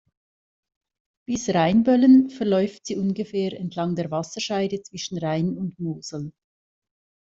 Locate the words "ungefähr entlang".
2.97-3.95